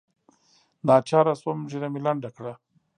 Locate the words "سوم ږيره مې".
1.41-1.99